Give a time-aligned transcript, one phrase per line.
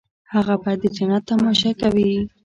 [0.33, 2.13] هغه به د جنت تماشه کوي.